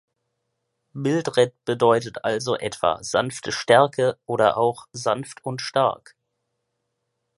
Mildred 0.93 1.53
bedeutet 1.63 2.23
also 2.25 2.55
etwa 2.55 3.03
„Sanfte 3.03 3.51
Stärke“ 3.51 4.17
oder 4.25 4.57
auch 4.57 4.87
„sanft 4.93 5.43
und 5.45 5.61
stark“. 5.61 6.15